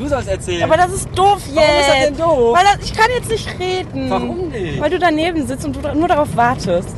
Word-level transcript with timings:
Du 0.00 0.08
sollst 0.08 0.30
erzählen. 0.30 0.62
Aber 0.62 0.78
das 0.78 0.94
ist 0.94 1.10
doof 1.14 1.42
jetzt. 1.46 1.56
Warum 1.56 1.78
ist 1.78 1.88
das 1.88 2.06
denn 2.06 2.16
doof? 2.16 2.56
Weil 2.56 2.64
das, 2.64 2.86
ich 2.86 2.94
kann 2.94 3.10
jetzt 3.14 3.28
nicht 3.30 3.58
reden. 3.58 4.08
Warum 4.08 4.48
nicht? 4.48 4.80
Weil 4.80 4.88
du 4.88 4.98
daneben 4.98 5.46
sitzt 5.46 5.66
und 5.66 5.76
du 5.76 5.94
nur 5.94 6.08
darauf 6.08 6.34
wartest. 6.34 6.96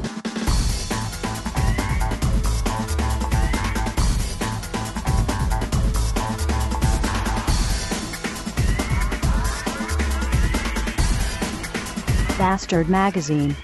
Bastard 12.39 12.89
Magazine. 12.89 13.57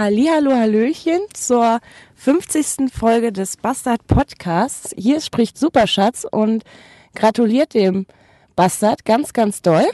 Hallihallo, 0.00 0.52
Hallöchen 0.52 1.20
zur 1.34 1.78
50. 2.14 2.90
Folge 2.90 3.32
des 3.32 3.58
Bastard 3.58 4.06
Podcasts. 4.06 4.94
Hier 4.96 5.20
spricht 5.20 5.58
Superschatz 5.58 6.24
und 6.24 6.64
gratuliert 7.14 7.74
dem 7.74 8.06
Bastard 8.56 9.04
ganz, 9.04 9.34
ganz 9.34 9.60
doll. 9.60 9.84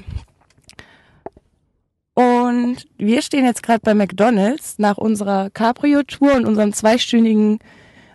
Und 2.14 2.86
wir 2.96 3.20
stehen 3.20 3.44
jetzt 3.46 3.64
gerade 3.64 3.80
bei 3.80 3.94
McDonald's 3.94 4.78
nach 4.78 4.96
unserer 4.96 5.50
Cabrio-Tour 5.50 6.34
und 6.34 6.46
unserem 6.46 6.72
zweistündigen 6.72 7.58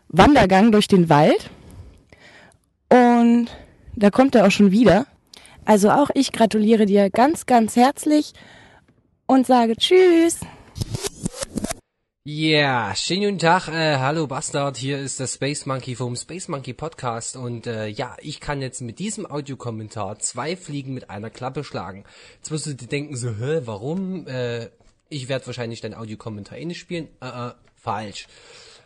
Wandergang 0.08 0.72
durch 0.72 0.88
den 0.88 1.10
Wald. 1.10 1.50
Und 2.88 3.50
da 3.98 4.12
kommt 4.12 4.36
er 4.36 4.48
auch 4.48 4.52
schon 4.52 4.72
wieder. 4.72 5.08
Also 5.66 5.90
auch 5.90 6.10
ich 6.14 6.32
gratuliere 6.32 6.86
dir 6.86 7.10
ganz, 7.10 7.46
ganz 7.46 7.76
herzlich 7.76 8.32
und 9.28 9.46
sage 9.46 9.76
Tschüss. 9.76 10.40
Ja, 12.24 12.94
schönen 12.96 13.22
guten 13.22 13.40
Tag, 13.40 13.68
äh, 13.70 13.98
hallo 13.98 14.28
Bastard, 14.28 14.78
hier 14.78 15.00
ist 15.00 15.20
der 15.20 15.26
Space 15.26 15.66
Monkey 15.66 15.96
vom 15.96 16.16
Space 16.16 16.50
Monkey 16.50 16.72
Podcast 16.72 17.36
und 17.36 17.66
äh, 17.66 17.88
ja, 17.88 18.16
ich 18.22 18.40
kann 18.40 18.62
jetzt 18.62 18.82
mit 18.82 19.00
diesem 19.00 19.26
Audiokommentar 19.26 20.20
zwei 20.20 20.56
Fliegen 20.56 20.94
mit 20.94 21.10
einer 21.10 21.32
Klappe 21.32 21.64
schlagen. 21.64 22.04
Jetzt 22.36 22.52
wirst 22.52 22.68
du 22.68 22.76
dir 22.76 22.86
denken 22.86 23.18
so, 23.18 23.30
hä, 23.30 23.62
warum? 23.66 24.28
Äh, 24.28 24.70
ich 25.10 25.30
werde 25.30 25.48
wahrscheinlich 25.48 25.82
deinen 25.82 25.96
Audiokommentar 25.96 26.60
eh 26.60 26.66
nicht 26.66 26.78
spielen. 26.78 27.08
Äh, 27.22 27.26
äh, 27.26 27.54
falsch. 27.76 28.28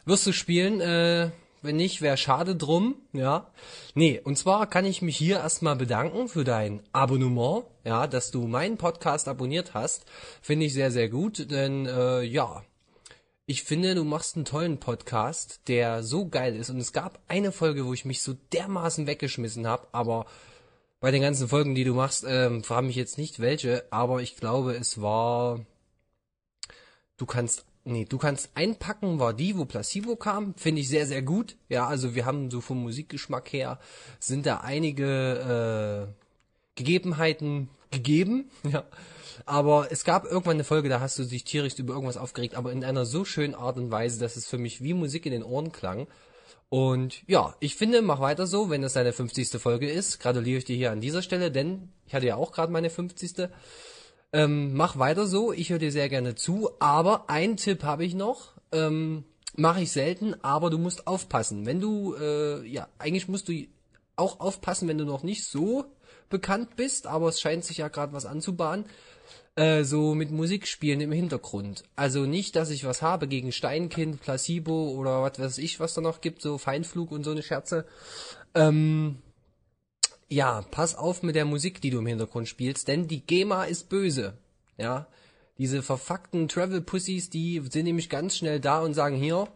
Wirst 0.05 0.25
du 0.25 0.31
spielen, 0.31 0.79
äh, 0.79 1.31
wenn 1.61 1.75
nicht, 1.75 2.01
wäre 2.01 2.15
schade 2.15 2.55
drum, 2.55 2.95
ja. 3.11 3.51
Nee, 3.95 4.21
und 4.23 4.37
zwar 4.37 4.65
kann 4.65 4.85
ich 4.85 5.01
mich 5.01 5.17
hier 5.17 5.39
erstmal 5.39 5.75
bedanken 5.75 6.29
für 6.29 6.45
dein 6.45 6.83
Abonnement, 6.93 7.65
ja, 7.83 8.07
dass 8.07 8.31
du 8.31 8.47
meinen 8.47 8.77
Podcast 8.77 9.27
abonniert 9.27 9.73
hast. 9.73 10.05
Finde 10.41 10.67
ich 10.67 10.73
sehr, 10.73 10.91
sehr 10.91 11.09
gut, 11.09 11.51
denn 11.51 11.85
äh, 11.85 12.21
ja, 12.21 12.63
ich 13.47 13.63
finde, 13.63 13.93
du 13.93 14.03
machst 14.03 14.35
einen 14.35 14.45
tollen 14.45 14.79
Podcast, 14.79 15.61
der 15.67 16.03
so 16.03 16.27
geil 16.27 16.55
ist. 16.55 16.69
Und 16.69 16.79
es 16.79 16.93
gab 16.93 17.19
eine 17.27 17.51
Folge, 17.51 17.85
wo 17.85 17.93
ich 17.93 18.05
mich 18.05 18.21
so 18.21 18.33
dermaßen 18.53 19.05
weggeschmissen 19.07 19.67
habe, 19.67 19.87
aber 19.91 20.25
bei 20.99 21.11
den 21.11 21.21
ganzen 21.21 21.47
Folgen, 21.47 21.75
die 21.75 21.83
du 21.83 21.93
machst, 21.93 22.25
ähm, 22.27 22.63
frage 22.63 22.87
mich 22.87 22.95
jetzt 22.95 23.17
nicht 23.19 23.39
welche, 23.39 23.85
aber 23.91 24.21
ich 24.21 24.37
glaube, 24.37 24.73
es 24.73 25.01
war. 25.01 25.65
Du 27.17 27.25
kannst. 27.25 27.65
Nee, 27.87 28.05
du 28.05 28.17
kannst 28.17 28.49
einpacken, 28.55 29.19
war 29.19 29.31
die, 29.31 29.55
wo 29.55 29.65
Placebo 29.65 30.15
kam. 30.15 30.55
Finde 30.55 30.81
ich 30.81 30.89
sehr, 30.89 31.05
sehr 31.05 31.21
gut. 31.21 31.55
Ja, 31.69 31.85
also 31.85 32.15
wir 32.15 32.25
haben 32.25 32.49
so 32.49 32.59
vom 32.59 32.81
Musikgeschmack 32.81 33.53
her, 33.53 33.79
sind 34.19 34.47
da 34.47 34.61
einige 34.61 36.09
äh, 36.09 36.23
Gegebenheiten 36.73 37.69
gegeben. 37.95 38.49
Ja. 38.71 38.83
Aber 39.45 39.91
es 39.91 40.05
gab 40.05 40.25
irgendwann 40.25 40.55
eine 40.55 40.63
Folge, 40.63 40.89
da 40.89 40.99
hast 40.99 41.19
du 41.19 41.23
dich 41.23 41.43
tierisch 41.43 41.77
über 41.77 41.93
irgendwas 41.93 42.17
aufgeregt, 42.17 42.55
aber 42.55 42.71
in 42.71 42.83
einer 42.83 43.05
so 43.05 43.25
schönen 43.25 43.53
Art 43.53 43.77
und 43.77 43.91
Weise, 43.91 44.19
dass 44.19 44.37
es 44.37 44.47
für 44.47 44.57
mich 44.57 44.81
wie 44.81 44.93
Musik 44.93 45.25
in 45.25 45.33
den 45.33 45.43
Ohren 45.43 45.71
klang. 45.71 46.07
Und 46.69 47.21
ja, 47.27 47.55
ich 47.59 47.75
finde, 47.75 48.01
mach 48.01 48.19
weiter 48.19 48.47
so, 48.47 48.69
wenn 48.69 48.83
es 48.83 48.93
deine 48.93 49.13
50. 49.13 49.61
Folge 49.61 49.89
ist. 49.89 50.19
Gratuliere 50.19 50.57
ich 50.57 50.65
dir 50.65 50.75
hier 50.75 50.91
an 50.91 51.01
dieser 51.01 51.21
Stelle, 51.21 51.51
denn 51.51 51.89
ich 52.07 52.15
hatte 52.15 52.25
ja 52.25 52.37
auch 52.37 52.51
gerade 52.51 52.71
meine 52.71 52.89
50. 52.89 53.49
Ähm, 54.33 54.73
mach 54.73 54.97
weiter 54.97 55.27
so, 55.27 55.53
ich 55.53 55.69
höre 55.69 55.79
dir 55.79 55.91
sehr 55.91 56.09
gerne 56.09 56.35
zu, 56.35 56.69
aber 56.79 57.29
ein 57.29 57.57
Tipp 57.57 57.83
habe 57.83 58.03
ich 58.03 58.15
noch. 58.15 58.53
Ähm, 58.71 59.25
Mache 59.57 59.81
ich 59.81 59.91
selten, 59.91 60.35
aber 60.43 60.69
du 60.69 60.77
musst 60.77 61.07
aufpassen. 61.07 61.65
Wenn 61.65 61.79
du, 61.79 62.13
äh, 62.15 62.67
ja, 62.67 62.89
eigentlich 62.99 63.29
musst 63.29 63.47
du 63.47 63.53
auch 64.17 64.41
aufpassen, 64.41 64.89
wenn 64.89 64.97
du 64.97 65.05
noch 65.05 65.23
nicht 65.23 65.45
so 65.45 65.85
bekannt 66.29 66.75
bist, 66.75 67.07
aber 67.07 67.29
es 67.29 67.39
scheint 67.39 67.65
sich 67.65 67.77
ja 67.77 67.87
gerade 67.87 68.13
was 68.13 68.25
anzubahnen 68.25 68.85
äh, 69.55 69.83
so 69.83 70.15
mit 70.15 70.31
Musik 70.31 70.67
spielen 70.67 71.01
im 71.01 71.11
Hintergrund. 71.11 71.83
Also 71.95 72.25
nicht, 72.25 72.55
dass 72.55 72.69
ich 72.69 72.85
was 72.85 73.01
habe 73.01 73.27
gegen 73.27 73.51
Steinkind, 73.51 74.21
Placebo 74.21 74.89
oder 74.91 75.21
was 75.21 75.39
weiß 75.39 75.57
ich, 75.59 75.79
was 75.79 75.93
da 75.93 76.01
noch 76.01 76.21
gibt, 76.21 76.41
so 76.41 76.57
Feinflug 76.57 77.11
und 77.11 77.23
so 77.23 77.31
eine 77.31 77.43
Scherze. 77.43 77.85
Ähm, 78.53 79.19
ja, 80.27 80.63
pass 80.71 80.95
auf 80.95 81.23
mit 81.23 81.35
der 81.35 81.45
Musik, 81.45 81.81
die 81.81 81.89
du 81.89 81.99
im 81.99 82.07
Hintergrund 82.07 82.47
spielst, 82.47 82.87
denn 82.87 83.07
die 83.07 83.25
GEMA 83.25 83.65
ist 83.65 83.89
böse. 83.89 84.37
Ja, 84.77 85.07
diese 85.57 85.81
verfuckten 85.81 86.49
Travel 86.49 86.81
Pussies, 86.81 87.29
die 87.29 87.61
sind 87.71 87.85
nämlich 87.85 88.09
ganz 88.09 88.35
schnell 88.35 88.59
da 88.59 88.81
und 88.81 88.93
sagen 88.93 89.15
hier, 89.15 89.47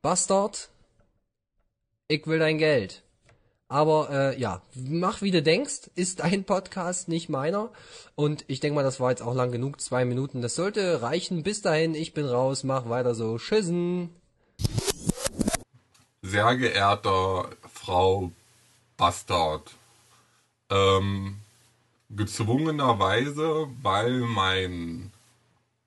Bastard, 0.00 0.70
ich 2.08 2.26
will 2.26 2.38
dein 2.38 2.58
Geld. 2.58 3.02
Aber 3.72 4.10
äh, 4.10 4.38
ja, 4.38 4.60
mach 4.74 5.22
wie 5.22 5.30
du 5.30 5.40
denkst, 5.40 5.88
ist 5.94 6.20
dein 6.20 6.44
Podcast, 6.44 7.08
nicht 7.08 7.30
meiner. 7.30 7.70
Und 8.14 8.44
ich 8.46 8.60
denke 8.60 8.74
mal, 8.74 8.82
das 8.82 9.00
war 9.00 9.08
jetzt 9.08 9.22
auch 9.22 9.34
lang 9.34 9.50
genug, 9.50 9.80
zwei 9.80 10.04
Minuten. 10.04 10.42
Das 10.42 10.56
sollte 10.56 11.00
reichen. 11.00 11.42
Bis 11.42 11.62
dahin, 11.62 11.94
ich 11.94 12.12
bin 12.12 12.26
raus, 12.26 12.64
mach 12.64 12.90
weiter 12.90 13.14
so. 13.14 13.38
Tschüssen. 13.38 14.10
Sehr 16.20 16.54
geehrter 16.56 17.48
Frau 17.72 18.32
Bastard, 18.98 19.70
ähm, 20.68 21.38
gezwungenerweise, 22.10 23.68
weil 23.80 24.20
mein 24.20 25.12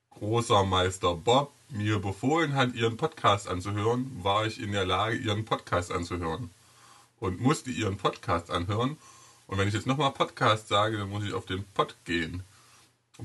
großer 0.09 0.63
Meister 0.63 1.13
Bob 1.13 1.51
mir 1.69 1.99
befohlen 1.99 2.55
hat, 2.55 2.73
ihren 2.73 2.97
Podcast 2.97 3.47
anzuhören, 3.47 4.09
war 4.23 4.47
ich 4.47 4.59
in 4.59 4.71
der 4.71 4.87
Lage, 4.87 5.17
ihren 5.17 5.45
Podcast 5.45 5.91
anzuhören 5.91 6.49
und 7.19 7.39
musste 7.39 7.71
ihren 7.71 7.97
Podcast 7.97 8.51
anhören. 8.51 8.97
Und 9.47 9.57
wenn 9.57 9.67
ich 9.67 9.73
jetzt 9.73 9.87
nochmal 9.87 10.11
Podcast 10.11 10.67
sage, 10.67 10.97
dann 10.97 11.09
muss 11.09 11.23
ich 11.23 11.33
auf 11.33 11.45
den 11.45 11.63
Pod 11.73 11.95
gehen. 12.05 12.43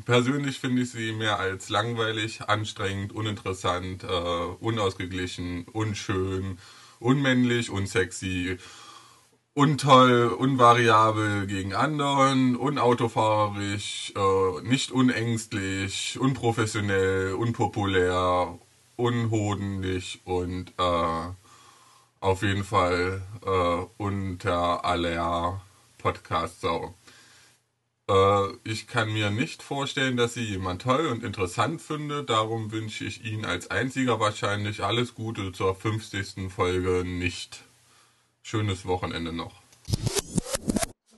Persönlich 0.05 0.61
finde 0.61 0.83
ich 0.83 0.91
sie 0.91 1.13
mehr 1.13 1.41
als 1.41 1.69
langweilig, 1.69 2.43
anstrengend, 2.43 3.13
uninteressant, 3.13 4.05
äh, 4.05 4.07
unausgeglichen, 4.07 5.65
unschön, 5.65 6.59
unmännlich, 7.01 7.71
unsexy, 7.71 8.59
untoll, 9.55 10.29
unvariabel 10.29 11.47
gegen 11.49 11.75
anderen, 11.75 12.55
unautofahrerisch, 12.55 14.13
äh, 14.17 14.63
nicht 14.63 14.93
unängstlich, 14.93 16.19
unprofessionell, 16.21 17.33
unpopulär, 17.35 18.59
unhodenlich 18.95 20.21
und 20.25 20.73
äh, 20.79 21.40
auf 22.21 22.43
jeden 22.43 22.65
Fall 22.65 23.23
äh, 23.45 24.03
unter 24.03 24.85
aller 24.85 25.63
Podcast-Sau. 25.99 26.95
Äh, 28.09 28.49
ich 28.65 28.87
kann 28.87 29.13
mir 29.13 29.31
nicht 29.31 29.63
vorstellen, 29.63 30.19
dass 30.19 30.35
sie 30.35 30.45
jemand 30.45 30.83
toll 30.83 31.07
und 31.07 31.25
interessant 31.25 31.81
findet. 31.81 32.29
Darum 32.29 32.73
wünsche 32.73 33.05
ich 33.05 33.25
Ihnen 33.25 33.47
als 33.47 33.71
einziger 33.71 34.21
wahrscheinlich 34.21 34.85
alles 34.85 35.15
Gute 35.15 35.53
zur 35.53 35.75
50. 35.75 36.51
Folge 36.51 37.05
nicht. 37.05 37.65
Schönes 38.43 38.87
Wochenende 38.87 39.33
noch. 39.33 39.63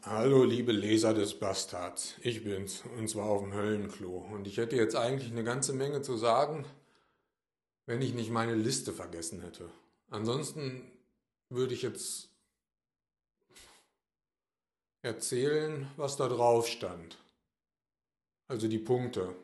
Hallo 0.04 0.44
liebe 0.44 0.72
Leser 0.72 1.14
des 1.14 1.38
Bastards, 1.38 2.16
ich 2.20 2.44
bin's 2.44 2.82
und 2.98 3.08
zwar 3.08 3.26
auf 3.26 3.40
dem 3.40 3.54
Höllenklo 3.54 4.26
und 4.32 4.46
ich 4.46 4.58
hätte 4.58 4.76
jetzt 4.76 4.94
eigentlich 4.94 5.30
eine 5.30 5.44
ganze 5.44 5.72
Menge 5.72 6.02
zu 6.02 6.16
sagen, 6.16 6.66
wenn 7.86 8.02
ich 8.02 8.12
nicht 8.12 8.30
meine 8.30 8.54
Liste 8.54 8.92
vergessen 8.92 9.40
hätte. 9.40 9.70
Ansonsten 10.10 10.82
würde 11.54 11.74
ich 11.74 11.82
jetzt 11.82 12.28
erzählen, 15.02 15.90
was 15.96 16.16
da 16.16 16.28
drauf 16.28 16.66
stand. 16.66 17.18
Also 18.48 18.68
die 18.68 18.78
Punkte. 18.78 19.34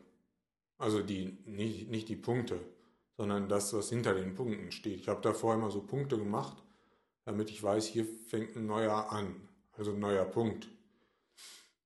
Also 0.77 1.01
die, 1.01 1.37
nicht, 1.45 1.89
nicht 1.89 2.07
die 2.07 2.15
Punkte, 2.15 2.59
sondern 3.17 3.49
das, 3.49 3.73
was 3.73 3.89
hinter 3.89 4.13
den 4.13 4.33
Punkten 4.33 4.71
steht. 4.71 5.01
Ich 5.01 5.07
habe 5.09 5.21
davor 5.21 5.53
immer 5.53 5.71
so 5.71 5.81
Punkte 5.81 6.17
gemacht, 6.17 6.63
damit 7.25 7.49
ich 7.49 7.61
weiß, 7.61 7.85
hier 7.85 8.05
fängt 8.27 8.55
ein 8.55 8.65
neuer 8.65 9.11
an. 9.11 9.47
Also 9.73 9.91
ein 9.91 9.99
neuer 9.99 10.25
Punkt. 10.25 10.67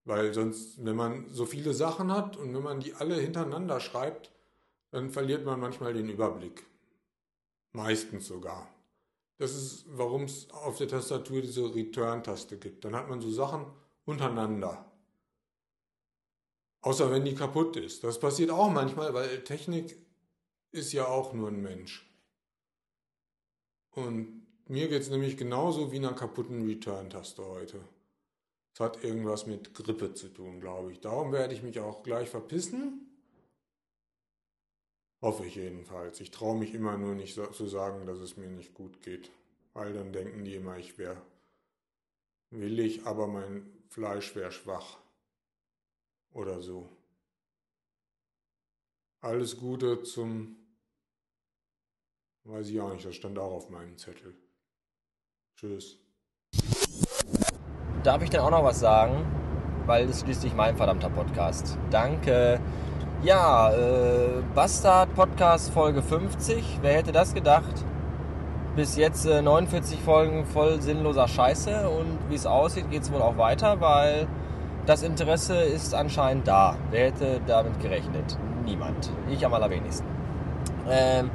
Weil 0.05 0.33
sonst, 0.33 0.83
wenn 0.83 0.95
man 0.95 1.29
so 1.29 1.45
viele 1.45 1.73
Sachen 1.73 2.11
hat 2.11 2.37
und 2.37 2.53
wenn 2.53 2.63
man 2.63 2.79
die 2.79 2.93
alle 2.93 3.15
hintereinander 3.15 3.79
schreibt, 3.79 4.31
dann 4.91 5.09
verliert 5.09 5.45
man 5.45 5.59
manchmal 5.59 5.93
den 5.93 6.09
Überblick. 6.09 6.63
Meistens 7.71 8.27
sogar. 8.27 8.67
Das 9.38 9.56
ist, 9.56 9.85
warum 9.88 10.24
es 10.24 10.50
auf 10.51 10.77
der 10.77 10.88
Tastatur 10.88 11.41
diese 11.41 11.74
Return-Taste 11.74 12.57
gibt. 12.57 12.85
Dann 12.85 12.95
hat 12.95 13.09
man 13.09 13.21
so 13.21 13.31
Sachen 13.31 13.65
untereinander. 14.06 14.91
Außer 16.81 17.09
wenn 17.12 17.25
die 17.25 17.35
kaputt 17.35 17.75
ist. 17.77 18.03
Das 18.03 18.19
passiert 18.19 18.51
auch 18.51 18.69
manchmal, 18.69 19.13
weil 19.13 19.44
Technik 19.44 19.97
ist 20.71 20.91
ja 20.91 21.07
auch 21.07 21.33
nur 21.33 21.47
ein 21.47 21.62
Mensch. 21.62 22.09
Und 23.91 24.45
mir 24.68 24.88
geht 24.88 25.01
es 25.01 25.09
nämlich 25.09 25.38
genauso 25.38 25.91
wie 25.91 25.97
einer 25.97 26.13
kaputten 26.13 26.65
Return-Taste 26.65 27.45
heute. 27.45 27.80
Es 28.74 28.80
hat 28.80 29.03
irgendwas 29.03 29.45
mit 29.45 29.74
Grippe 29.74 30.13
zu 30.13 30.30
tun, 30.30 30.59
glaube 30.59 30.91
ich. 30.91 31.00
Darum 31.00 31.31
werde 31.31 31.53
ich 31.53 31.62
mich 31.62 31.80
auch 31.80 32.01
gleich 32.01 32.30
verpissen. 32.30 33.12
Hoffe 35.23 35.45
ich 35.45 35.55
jedenfalls. 35.55 36.19
Ich 36.19 36.31
traue 36.31 36.57
mich 36.57 36.73
immer 36.73 36.97
nur 36.97 37.15
nicht 37.15 37.33
so, 37.33 37.45
zu 37.47 37.65
sagen, 37.65 38.05
dass 38.05 38.19
es 38.19 38.35
mir 38.35 38.49
nicht 38.49 38.73
gut 38.73 39.01
geht. 39.01 39.31
Weil 39.73 39.93
dann 39.93 40.11
denken 40.11 40.43
die 40.43 40.55
immer, 40.55 40.77
ich 40.77 40.97
wäre 40.97 41.21
willig, 42.51 43.05
aber 43.05 43.25
mein 43.27 43.65
Fleisch 43.87 44.35
wäre 44.35 44.51
schwach. 44.51 44.97
Oder 46.33 46.59
so. 46.61 46.89
Alles 49.21 49.57
Gute 49.57 50.03
zum 50.03 50.57
Weiß 52.45 52.67
ich 52.67 52.81
auch 52.81 52.91
nicht, 52.91 53.05
das 53.05 53.15
stand 53.15 53.39
auch 53.39 53.53
auf 53.53 53.69
meinem 53.69 53.97
Zettel. 53.97 54.35
Tschüss. 55.55 55.97
Darf 58.03 58.21
ich 58.21 58.29
denn 58.29 58.41
auch 58.41 58.51
noch 58.51 58.65
was 58.65 58.81
sagen? 58.81 59.25
Weil 59.85 60.09
es 60.09 60.19
schließlich 60.19 60.53
mein 60.53 60.75
verdammter 60.75 61.09
Podcast. 61.09 61.77
Danke. 61.89 62.59
Ja, 63.23 63.71
äh, 63.71 64.41
Bastard 64.53 65.15
Podcast 65.15 65.71
Folge 65.71 66.01
50. 66.01 66.79
Wer 66.81 66.95
hätte 66.95 67.13
das 67.13 67.33
gedacht? 67.33 67.85
Bis 68.75 68.97
jetzt 68.97 69.25
äh, 69.25 69.41
49 69.41 70.01
Folgen 70.01 70.45
voll 70.45 70.81
sinnloser 70.81 71.29
Scheiße 71.29 71.89
und 71.89 72.19
wie 72.29 72.35
es 72.35 72.45
aussieht, 72.45 72.91
geht 72.91 73.03
es 73.03 73.13
wohl 73.13 73.21
auch 73.21 73.37
weiter, 73.37 73.79
weil 73.79 74.27
das 74.85 75.03
Interesse 75.03 75.55
ist 75.55 75.95
anscheinend 75.95 76.49
da. 76.49 76.75
Wer 76.91 77.05
hätte 77.05 77.39
damit 77.47 77.79
gerechnet? 77.79 78.37
Niemand. 78.65 79.09
Ich 79.29 79.45
am 79.45 79.53
allerwenigsten. 79.53 80.07
Ähm, 80.89 81.31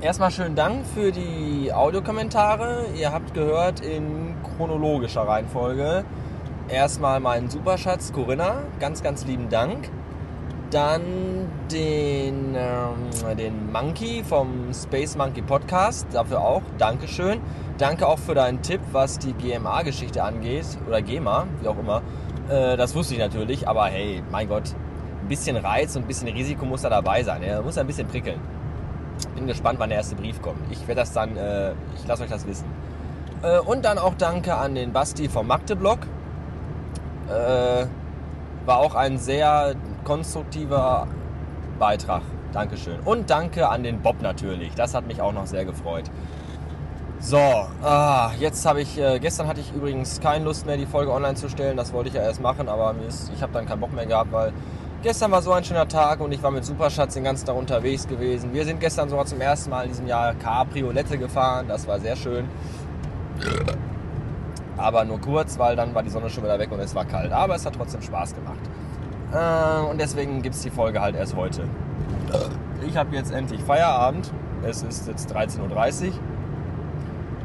Erstmal 0.00 0.30
schönen 0.30 0.54
Dank 0.54 0.86
für 0.86 1.10
die 1.10 1.72
Audiokommentare. 1.72 2.86
Ihr 2.94 3.12
habt 3.12 3.32
gehört 3.32 3.80
in 3.80 4.34
chronologischer 4.42 5.26
Reihenfolge 5.26 6.04
erstmal 6.68 7.20
meinen 7.20 7.48
Superschatz 7.48 8.12
Corinna, 8.12 8.62
ganz, 8.80 9.02
ganz 9.02 9.24
lieben 9.24 9.48
Dank. 9.48 9.88
Dann 10.70 11.48
den, 11.70 12.56
ähm, 12.56 13.36
den 13.36 13.70
Monkey 13.72 14.24
vom 14.24 14.72
Space 14.74 15.16
Monkey 15.16 15.42
Podcast, 15.42 16.08
dafür 16.12 16.40
auch 16.40 16.62
Dankeschön. 16.76 17.40
Danke 17.78 18.06
auch 18.06 18.18
für 18.18 18.34
deinen 18.34 18.62
Tipp, 18.62 18.80
was 18.90 19.18
die 19.18 19.32
GMA-Geschichte 19.32 20.24
angeht, 20.24 20.66
oder 20.88 21.02
GEMA, 21.02 21.46
wie 21.60 21.68
auch 21.68 21.78
immer. 21.78 22.02
Äh, 22.48 22.76
das 22.76 22.94
wusste 22.94 23.14
ich 23.14 23.20
natürlich, 23.20 23.68
aber 23.68 23.86
hey, 23.86 24.22
mein 24.30 24.48
Gott, 24.48 24.74
ein 25.22 25.28
bisschen 25.28 25.56
Reiz 25.56 25.94
und 25.94 26.02
ein 26.02 26.08
bisschen 26.08 26.28
Risiko 26.28 26.64
muss 26.64 26.82
da 26.82 26.90
dabei 26.90 27.22
sein. 27.22 27.42
Er 27.42 27.62
muss 27.62 27.78
ein 27.78 27.86
bisschen 27.86 28.08
prickeln. 28.08 28.40
Bin 29.34 29.46
gespannt, 29.46 29.78
wann 29.78 29.90
der 29.90 29.98
erste 29.98 30.16
Brief 30.16 30.42
kommt. 30.42 30.60
Ich 30.70 30.80
werde 30.88 31.00
das 31.00 31.12
dann, 31.12 31.36
äh, 31.36 31.72
ich 31.94 32.06
lasse 32.06 32.24
euch 32.24 32.30
das 32.30 32.46
wissen. 32.46 32.66
Äh, 33.42 33.58
und 33.60 33.84
dann 33.84 33.98
auch 33.98 34.14
danke 34.16 34.54
an 34.54 34.74
den 34.74 34.92
Basti 34.92 35.28
vom 35.28 35.46
Magdeblog. 35.46 35.98
Äh, 37.28 37.86
war 38.66 38.78
auch 38.78 38.94
ein 38.94 39.18
sehr 39.18 39.74
konstruktiver 40.06 41.08
Beitrag. 41.80 42.22
Dankeschön. 42.52 43.00
Und 43.04 43.28
danke 43.28 43.68
an 43.68 43.82
den 43.82 44.00
Bob 44.00 44.22
natürlich. 44.22 44.72
Das 44.74 44.94
hat 44.94 45.06
mich 45.06 45.20
auch 45.20 45.32
noch 45.32 45.46
sehr 45.46 45.64
gefreut. 45.64 46.04
So, 47.18 47.38
ah, 47.82 48.30
jetzt 48.38 48.64
habe 48.66 48.82
ich, 48.82 48.98
äh, 48.98 49.18
gestern 49.18 49.48
hatte 49.48 49.60
ich 49.60 49.72
übrigens 49.74 50.20
keine 50.20 50.44
Lust 50.44 50.64
mehr, 50.64 50.76
die 50.76 50.86
Folge 50.86 51.12
online 51.12 51.34
zu 51.34 51.48
stellen. 51.48 51.76
Das 51.76 51.92
wollte 51.92 52.08
ich 52.10 52.14
ja 52.14 52.22
erst 52.22 52.40
machen, 52.40 52.68
aber 52.68 52.94
ist, 53.08 53.32
ich 53.34 53.42
habe 53.42 53.52
dann 53.52 53.66
keinen 53.66 53.80
Bock 53.80 53.92
mehr 53.92 54.06
gehabt, 54.06 54.32
weil 54.32 54.52
Gestern 55.02 55.30
war 55.30 55.42
so 55.42 55.52
ein 55.52 55.62
schöner 55.62 55.86
Tag 55.86 56.20
und 56.20 56.32
ich 56.32 56.42
war 56.42 56.50
mit 56.50 56.64
Superschatz 56.64 57.14
den 57.14 57.22
ganzen 57.22 57.46
Tag 57.46 57.54
unterwegs 57.54 58.08
gewesen. 58.08 58.52
Wir 58.52 58.64
sind 58.64 58.80
gestern 58.80 59.08
sogar 59.08 59.26
zum 59.26 59.40
ersten 59.40 59.70
Mal 59.70 59.82
in 59.82 59.90
diesem 59.90 60.06
Jahr 60.08 60.34
Cabriolette 60.34 61.18
gefahren. 61.18 61.66
Das 61.68 61.86
war 61.86 62.00
sehr 62.00 62.16
schön. 62.16 62.48
Aber 64.76 65.04
nur 65.04 65.20
kurz, 65.20 65.58
weil 65.58 65.76
dann 65.76 65.94
war 65.94 66.02
die 66.02 66.10
Sonne 66.10 66.28
schon 66.30 66.42
wieder 66.42 66.58
weg 66.58 66.72
und 66.72 66.80
es 66.80 66.94
war 66.94 67.04
kalt. 67.04 67.30
Aber 67.30 67.54
es 67.54 67.64
hat 67.64 67.74
trotzdem 67.76 68.02
Spaß 68.02 68.34
gemacht. 68.34 68.58
Äh, 69.32 69.80
und 69.90 70.00
deswegen 70.00 70.42
gibt 70.42 70.54
es 70.54 70.62
die 70.62 70.70
Folge 70.70 71.00
halt 71.00 71.16
erst 71.16 71.36
heute. 71.36 71.64
Ich 72.86 72.96
habe 72.96 73.14
jetzt 73.14 73.32
endlich 73.32 73.62
Feierabend. 73.62 74.32
Es 74.62 74.82
ist 74.82 75.06
jetzt 75.08 75.34
13.30 75.34 76.08
Uhr. 76.08 76.12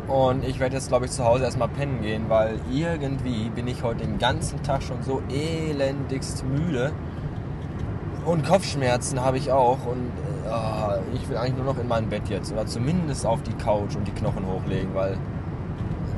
Und 0.08 0.44
ich 0.44 0.60
werde 0.60 0.76
jetzt, 0.76 0.90
glaube 0.90 1.06
ich, 1.06 1.12
zu 1.12 1.24
Hause 1.24 1.46
erstmal 1.46 1.70
pennen 1.70 2.02
gehen, 2.02 2.26
weil 2.28 2.60
irgendwie 2.70 3.50
bin 3.50 3.68
ich 3.68 3.84
heute 3.84 4.06
den 4.06 4.18
ganzen 4.18 4.62
Tag 4.62 4.84
schon 4.84 5.02
so 5.04 5.22
elendigst 5.30 6.44
müde. 6.44 6.92
Und 8.26 8.46
Kopfschmerzen 8.46 9.22
habe 9.22 9.38
ich 9.38 9.52
auch. 9.52 9.86
Und 9.86 10.12
äh, 10.46 11.16
ich 11.16 11.30
will 11.30 11.38
eigentlich 11.38 11.56
nur 11.56 11.66
noch 11.66 11.80
in 11.80 11.88
mein 11.88 12.10
Bett 12.10 12.30
jetzt. 12.30 12.52
Oder 12.52 12.66
zumindest 12.66 13.26
auf 13.26 13.42
die 13.44 13.54
Couch 13.54 13.96
und 13.96 14.06
die 14.08 14.12
Knochen 14.12 14.46
hochlegen, 14.46 14.94
weil. 14.94 15.18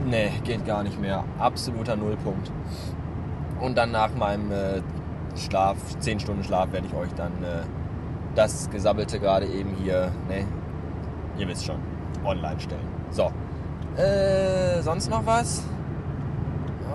Nee, 0.06 0.32
geht 0.44 0.66
gar 0.66 0.84
nicht 0.84 1.00
mehr. 1.00 1.24
Absoluter 1.40 1.96
Nullpunkt. 1.96 2.52
Und 3.62 3.78
dann 3.78 3.92
nach 3.92 4.14
meinem 4.16 4.52
äh, 4.52 4.82
Schlaf, 5.36 5.78
10 6.00 6.20
Stunden 6.20 6.44
Schlaf, 6.44 6.72
werde 6.72 6.88
ich 6.88 6.94
euch 6.94 7.14
dann 7.16 7.32
äh, 7.44 7.64
das 8.36 8.70
Gesabbelte 8.70 9.20
gerade 9.20 9.46
eben 9.46 9.72
hier, 9.82 10.12
ne, 10.28 10.46
ihr 11.38 11.48
wisst 11.48 11.66
schon, 11.66 11.80
online 12.24 12.60
stellen. 12.60 12.88
So. 13.12 13.32
Äh, 13.96 14.82
sonst 14.82 15.10
noch 15.10 15.26
was? 15.26 15.64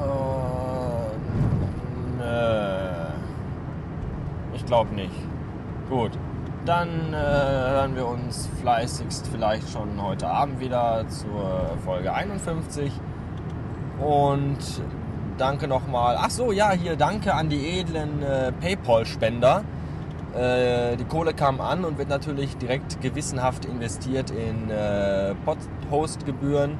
Oh, 0.00 1.12
nö 2.18 2.78
glaube 4.68 4.94
nicht. 4.94 5.14
Gut, 5.88 6.12
dann 6.66 7.14
äh, 7.14 7.16
hören 7.16 7.96
wir 7.96 8.06
uns 8.06 8.48
fleißigst 8.60 9.26
vielleicht 9.28 9.70
schon 9.70 10.00
heute 10.00 10.28
Abend 10.28 10.60
wieder 10.60 11.08
zur 11.08 11.78
Folge 11.84 12.12
51. 12.12 12.92
Und 13.98 14.58
danke 15.38 15.68
nochmal. 15.68 16.16
Ach 16.18 16.30
so, 16.30 16.52
ja, 16.52 16.72
hier 16.72 16.96
danke 16.96 17.34
an 17.34 17.48
die 17.48 17.78
edlen 17.78 18.22
äh, 18.22 18.52
PayPal-Spender. 18.52 19.64
Äh, 20.34 20.96
die 20.96 21.04
Kohle 21.04 21.32
kam 21.32 21.60
an 21.60 21.84
und 21.84 21.98
wird 21.98 22.08
natürlich 22.08 22.56
direkt 22.58 23.00
gewissenhaft 23.00 23.64
investiert 23.64 24.30
in 24.30 24.70
äh, 24.70 25.34
Host-Gebühren 25.90 26.76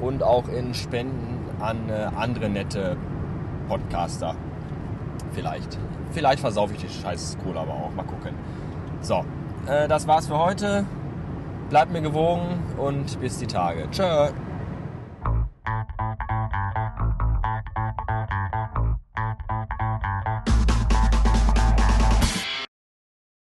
und 0.00 0.22
auch 0.22 0.48
in 0.48 0.74
Spenden 0.74 1.38
an 1.60 1.88
äh, 1.88 2.08
andere 2.16 2.48
nette 2.48 2.96
Podcaster. 3.68 4.34
Vielleicht. 5.32 5.78
Vielleicht 6.10 6.40
versaufe 6.40 6.74
ich 6.74 6.80
die 6.80 6.88
scheiß 6.88 7.38
Kohle 7.42 7.60
aber 7.60 7.72
auch. 7.72 7.94
Mal 7.94 8.04
gucken. 8.04 8.34
So, 9.00 9.24
äh, 9.66 9.88
das 9.88 10.06
war's 10.06 10.26
für 10.26 10.38
heute. 10.38 10.84
Bleibt 11.70 11.92
mir 11.92 12.02
gewogen 12.02 12.62
und 12.76 13.18
bis 13.20 13.38
die 13.38 13.46
Tage. 13.46 13.88
Tschö. 13.90 14.28